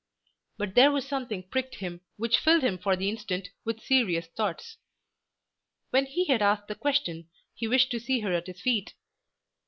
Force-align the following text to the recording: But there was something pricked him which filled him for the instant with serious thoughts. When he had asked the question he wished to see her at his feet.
But 0.57 0.73
there 0.73 0.91
was 0.91 1.07
something 1.07 1.43
pricked 1.43 1.75
him 1.75 2.01
which 2.17 2.39
filled 2.39 2.63
him 2.63 2.79
for 2.79 2.95
the 2.95 3.07
instant 3.07 3.49
with 3.63 3.83
serious 3.83 4.25
thoughts. 4.25 4.77
When 5.91 6.07
he 6.07 6.25
had 6.25 6.41
asked 6.41 6.67
the 6.69 6.73
question 6.73 7.29
he 7.53 7.67
wished 7.67 7.91
to 7.91 7.99
see 7.99 8.21
her 8.21 8.33
at 8.33 8.47
his 8.47 8.61
feet. 8.61 8.95